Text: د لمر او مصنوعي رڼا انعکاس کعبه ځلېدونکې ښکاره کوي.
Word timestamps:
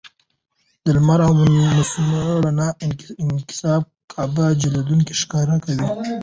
د 0.83 0.85
لمر 0.95 1.19
او 1.27 1.31
مصنوعي 1.77 2.33
رڼا 2.45 2.69
انعکاس 3.21 3.61
کعبه 4.11 4.45
ځلېدونکې 4.61 5.13
ښکاره 5.21 5.55
کوي. 5.65 5.87